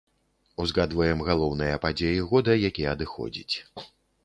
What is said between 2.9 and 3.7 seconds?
адыходзіць.